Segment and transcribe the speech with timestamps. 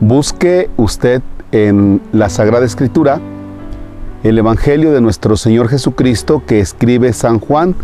[0.00, 3.20] Busque usted en la Sagrada Escritura
[4.22, 7.74] el Evangelio de nuestro Señor Jesucristo que escribe San Juan,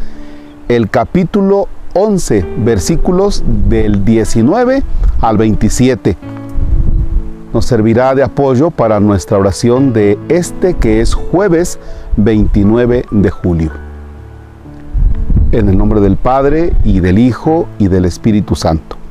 [0.69, 4.85] el capítulo 11, versículos del 19
[5.21, 6.17] al 27.
[7.53, 11.81] Nos servirá de apoyo para nuestra oración de este que es jueves
[12.17, 13.71] 29 de julio.
[15.51, 19.04] En el nombre del Padre y del Hijo y del Espíritu Santo.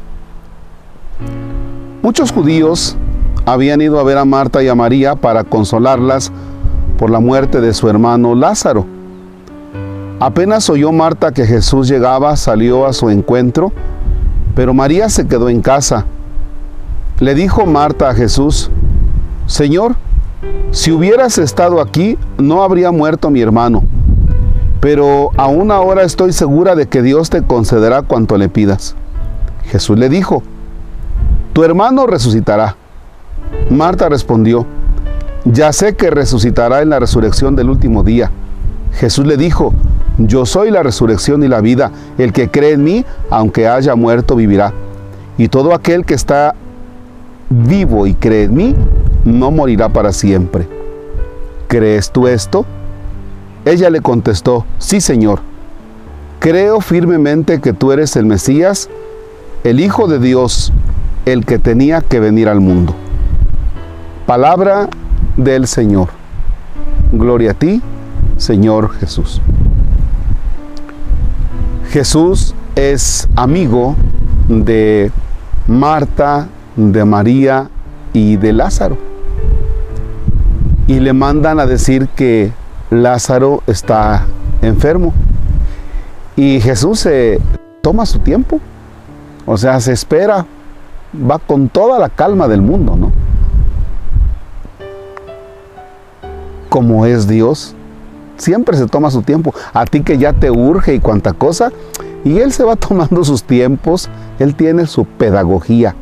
[2.03, 2.97] Muchos judíos
[3.45, 6.33] habían ido a ver a Marta y a María para consolarlas
[6.97, 8.85] por la muerte de su hermano Lázaro.
[10.19, 13.71] Apenas oyó Marta que Jesús llegaba, salió a su encuentro,
[14.53, 16.05] pero María se quedó en casa.
[17.21, 18.69] Le dijo Marta a Jesús,
[19.45, 19.95] Señor,
[20.71, 23.81] si hubieras estado aquí, no habría muerto mi hermano,
[24.81, 28.93] pero aún ahora estoy segura de que Dios te concederá cuanto le pidas.
[29.67, 30.43] Jesús le dijo,
[31.53, 32.75] tu hermano resucitará.
[33.69, 34.65] Marta respondió,
[35.45, 38.31] ya sé que resucitará en la resurrección del último día.
[38.93, 39.73] Jesús le dijo,
[40.17, 44.35] yo soy la resurrección y la vida, el que cree en mí, aunque haya muerto,
[44.35, 44.73] vivirá.
[45.37, 46.55] Y todo aquel que está
[47.49, 48.75] vivo y cree en mí,
[49.25, 50.67] no morirá para siempre.
[51.67, 52.65] ¿Crees tú esto?
[53.65, 55.39] Ella le contestó, sí Señor,
[56.39, 58.89] creo firmemente que tú eres el Mesías,
[59.63, 60.73] el Hijo de Dios,
[61.25, 62.93] el que tenía que venir al mundo.
[64.25, 64.89] Palabra
[65.37, 66.09] del Señor.
[67.11, 67.81] Gloria a ti,
[68.37, 69.41] Señor Jesús.
[71.91, 73.95] Jesús es amigo
[74.47, 75.11] de
[75.67, 77.69] Marta, de María
[78.13, 78.97] y de Lázaro.
[80.87, 82.51] Y le mandan a decir que
[82.89, 84.25] Lázaro está
[84.61, 85.13] enfermo.
[86.35, 87.39] Y Jesús se
[87.81, 88.59] toma su tiempo.
[89.45, 90.45] O sea, se espera
[91.13, 93.11] va con toda la calma del mundo, ¿no?
[96.69, 97.75] Como es Dios,
[98.37, 99.53] siempre se toma su tiempo.
[99.73, 101.71] A ti que ya te urge y cuanta cosa,
[102.23, 104.09] y Él se va tomando sus tiempos,
[104.39, 105.95] Él tiene su pedagogía,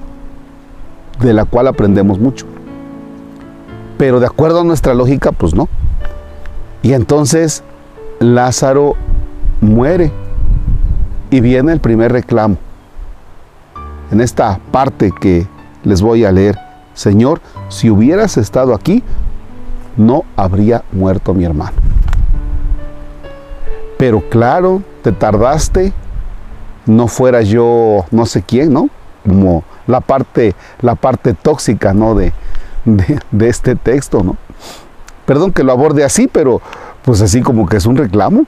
[1.20, 2.46] de la cual aprendemos mucho.
[3.98, 5.68] Pero de acuerdo a nuestra lógica, pues no.
[6.82, 7.64] Y entonces
[8.20, 8.96] Lázaro
[9.60, 10.12] muere
[11.30, 12.58] y viene el primer reclamo
[14.12, 15.48] en esta parte que
[15.84, 16.60] les voy a leer,
[16.94, 19.04] Señor, si hubieras estado aquí,
[19.98, 21.78] no habría muerto mi hermano.
[23.98, 25.94] Pero claro, te tardaste,
[26.86, 28.90] no fuera yo no sé quién, ¿no?
[29.26, 32.16] Como la parte, la parte tóxica, ¿no?
[32.16, 32.34] De,
[32.86, 34.38] de, de este texto, ¿no?
[35.26, 36.62] Perdón que lo aborde así, pero
[37.04, 38.46] pues así como que es un reclamo.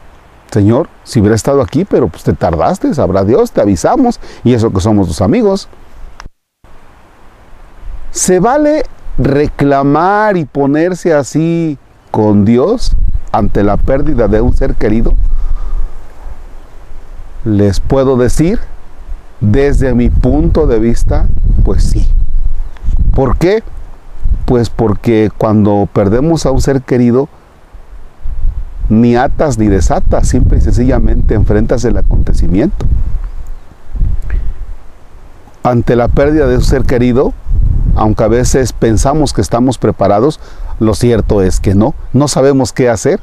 [0.54, 4.72] Señor, si hubiera estado aquí, pero pues te tardaste, sabrá Dios, te avisamos, y eso
[4.72, 5.68] que somos tus amigos.
[8.12, 8.84] ¿Se vale
[9.18, 11.80] reclamar y ponerse así
[12.12, 12.96] con Dios
[13.32, 15.16] ante la pérdida de un ser querido?
[17.46, 18.60] Les puedo decir,
[19.40, 21.26] desde mi punto de vista,
[21.66, 22.08] pues sí.
[23.16, 23.64] ¿Por qué?
[24.46, 27.28] Pues porque cuando perdemos a un ser querido,
[28.90, 32.86] ni atas ni desatas, simple y sencillamente enfrentas el acontecimiento.
[35.64, 37.34] Ante la pérdida de un ser querido,
[37.96, 40.40] aunque a veces pensamos que estamos preparados,
[40.80, 43.22] lo cierto es que no, no sabemos qué hacer.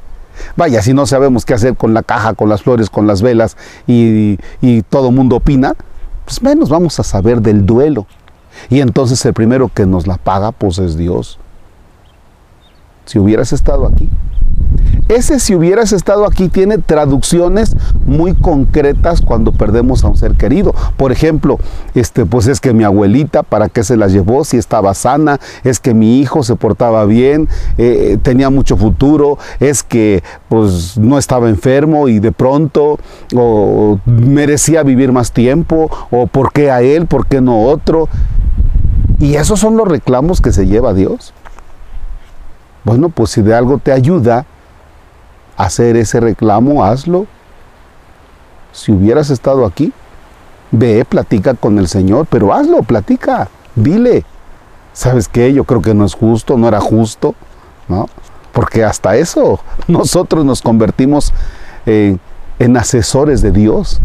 [0.57, 3.57] Vaya, si no sabemos qué hacer con la caja, con las flores, con las velas
[3.87, 5.75] y, y todo mundo opina,
[6.25, 8.07] pues menos vamos a saber del duelo.
[8.71, 11.39] Y entonces el primero que nos la paga, pues es Dios.
[13.05, 14.09] Si hubieras estado aquí,
[15.11, 17.77] ese si hubieras estado aquí tiene traducciones
[18.07, 20.75] muy concretas cuando perdemos a un ser querido.
[20.97, 21.59] Por ejemplo,
[21.95, 24.45] este, pues es que mi abuelita, ¿para qué se la llevó?
[24.45, 29.83] Si estaba sana, es que mi hijo se portaba bien, eh, tenía mucho futuro, es
[29.83, 32.99] que pues no estaba enfermo y de pronto
[33.35, 38.09] o merecía vivir más tiempo, o por qué a él, por qué no otro.
[39.19, 41.35] Y esos son los reclamos que se lleva Dios.
[42.85, 44.47] Bueno, pues si de algo te ayuda,
[45.65, 47.27] hacer ese reclamo, hazlo.
[48.73, 49.93] Si hubieras estado aquí,
[50.71, 54.25] ve, platica con el Señor, pero hazlo, platica, dile.
[54.93, 55.53] ¿Sabes qué?
[55.53, 57.35] Yo creo que no es justo, no era justo,
[57.89, 58.09] ¿no?
[58.53, 61.33] Porque hasta eso nosotros nos convertimos
[61.87, 64.01] en asesores de Dios.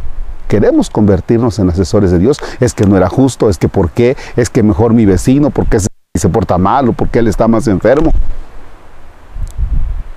[0.47, 2.39] Queremos convertirnos en asesores de Dios.
[2.59, 5.79] Es que no era justo, es que por qué, es que mejor mi vecino, porque
[5.79, 8.13] se, se porta mal o porque él está más enfermo.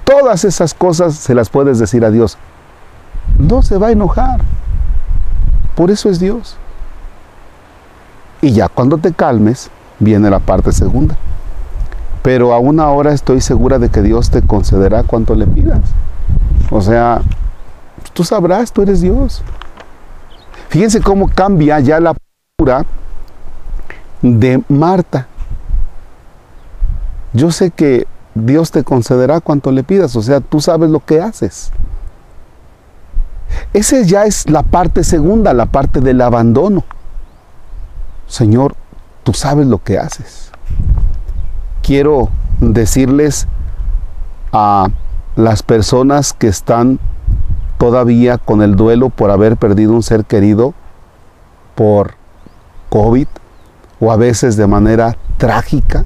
[0.08, 2.38] Todas esas cosas se las puedes decir a Dios.
[3.36, 4.40] No se va a enojar.
[5.74, 6.56] Por eso es Dios.
[8.40, 11.14] Y ya cuando te calmes, viene la parte segunda.
[12.22, 15.80] Pero aún ahora estoy segura de que Dios te concederá cuanto le pidas.
[16.70, 17.20] O sea,
[18.14, 19.42] tú sabrás, tú eres Dios.
[20.70, 22.86] Fíjense cómo cambia ya la postura
[24.22, 25.26] de Marta.
[27.34, 28.06] Yo sé que
[28.44, 31.70] Dios te concederá cuanto le pidas, o sea, tú sabes lo que haces.
[33.72, 36.84] Esa ya es la parte segunda, la parte del abandono.
[38.26, 38.74] Señor,
[39.24, 40.50] tú sabes lo que haces.
[41.82, 42.28] Quiero
[42.60, 43.46] decirles
[44.52, 44.88] a
[45.36, 46.98] las personas que están
[47.78, 50.74] todavía con el duelo por haber perdido un ser querido
[51.74, 52.14] por
[52.88, 53.28] COVID
[54.00, 56.04] o a veces de manera trágica,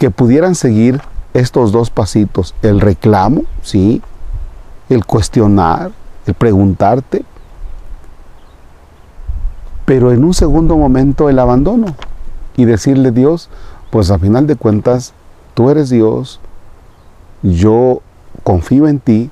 [0.00, 1.02] que pudieran seguir
[1.34, 4.00] estos dos pasitos, el reclamo, sí,
[4.88, 5.90] el cuestionar,
[6.24, 7.22] el preguntarte,
[9.84, 11.94] pero en un segundo momento el abandono
[12.56, 13.50] y decirle Dios,
[13.90, 15.12] pues a final de cuentas,
[15.52, 16.40] tú eres Dios,
[17.42, 18.00] yo
[18.42, 19.30] confío en ti,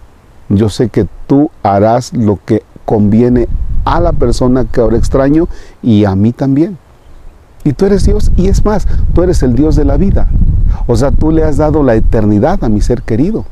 [0.50, 3.48] yo sé que tú harás lo que conviene
[3.86, 5.48] a la persona que ahora extraño
[5.82, 6.76] y a mí también.
[7.68, 10.30] Y tú eres Dios y es más, tú eres el Dios de la vida.
[10.86, 13.44] O sea, tú le has dado la eternidad a mi ser querido.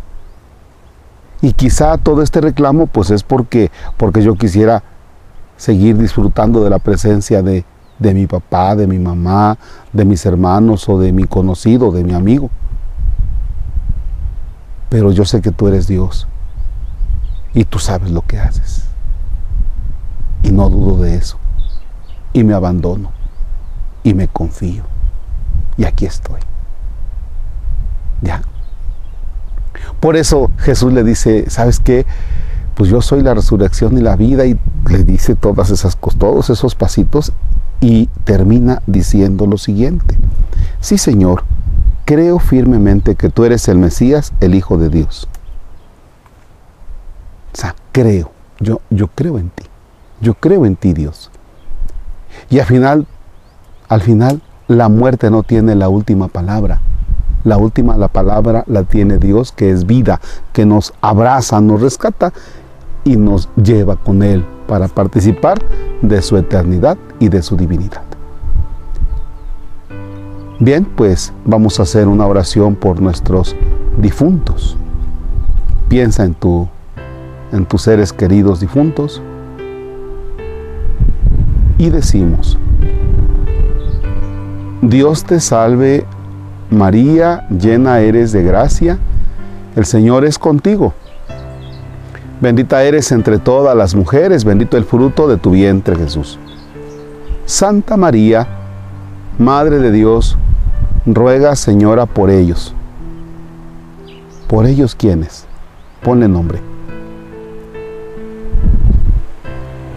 [1.42, 4.82] Y quizá todo este reclamo pues es porque, porque yo quisiera
[5.58, 7.66] seguir disfrutando de la presencia de,
[7.98, 9.58] de mi papá, de mi mamá,
[9.92, 12.48] de mis hermanos o de mi conocido, de mi amigo.
[14.88, 16.26] Pero yo sé que tú eres Dios
[17.52, 18.88] y tú sabes lo que haces.
[20.42, 21.36] Y no dudo de eso.
[22.32, 23.15] Y me abandono
[24.06, 24.84] y me confío.
[25.76, 26.38] Y aquí estoy.
[28.22, 28.40] Ya.
[29.98, 32.06] Por eso Jesús le dice, ¿sabes qué?
[32.76, 36.76] Pues yo soy la resurrección y la vida y le dice todas esas todos esos
[36.76, 37.32] pasitos
[37.80, 40.16] y termina diciendo lo siguiente.
[40.78, 41.42] Sí, Señor,
[42.04, 45.26] creo firmemente que tú eres el Mesías, el Hijo de Dios.
[47.52, 48.30] O sea, creo,
[48.60, 49.64] yo, yo creo en ti,
[50.20, 51.32] yo creo en ti, Dios.
[52.50, 53.06] Y al final,
[53.88, 56.80] al final, la muerte no tiene la última palabra.
[57.44, 60.20] La última la palabra la tiene Dios, que es vida,
[60.52, 62.32] que nos abraza, nos rescata
[63.04, 65.58] y nos lleva con Él para participar
[66.02, 68.02] de su eternidad y de su divinidad.
[70.58, 73.54] Bien, pues vamos a hacer una oración por nuestros
[73.98, 74.76] difuntos.
[75.88, 76.66] Piensa en, tu,
[77.52, 79.22] en tus seres queridos difuntos
[81.78, 82.58] y decimos,
[84.82, 86.04] Dios te salve
[86.70, 88.98] María, llena eres de gracia,
[89.74, 90.92] el Señor es contigo.
[92.40, 96.38] Bendita eres entre todas las mujeres, bendito el fruto de tu vientre Jesús.
[97.46, 98.46] Santa María,
[99.38, 100.36] Madre de Dios,
[101.06, 102.74] ruega Señora por ellos.
[104.48, 105.46] ¿Por ellos quiénes?
[106.02, 106.60] Ponle nombre.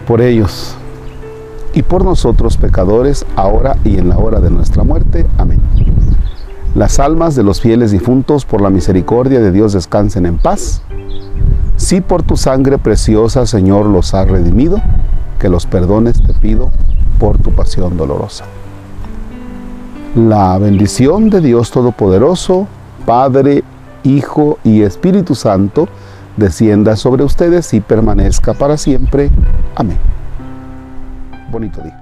[0.06, 0.76] Por ellos
[1.80, 5.26] y por nosotros pecadores, ahora y en la hora de nuestra muerte.
[5.38, 5.60] Amén.
[6.74, 10.82] Las almas de los fieles difuntos, por la misericordia de Dios, descansen en paz.
[11.76, 14.78] Si por tu sangre preciosa, Señor, los has redimido,
[15.38, 16.70] que los perdones te pido
[17.18, 18.44] por tu pasión dolorosa.
[20.14, 22.66] La bendición de Dios Todopoderoso,
[23.06, 23.64] Padre,
[24.04, 25.88] Hijo y Espíritu Santo,
[26.36, 29.30] descienda sobre ustedes y permanezca para siempre.
[29.76, 30.09] Amén.
[31.50, 31.99] Bonito día.